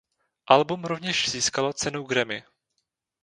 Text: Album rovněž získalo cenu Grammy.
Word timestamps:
Album 0.47 0.83
rovněž 0.85 1.29
získalo 1.31 1.73
cenu 1.73 2.03
Grammy. 2.03 2.43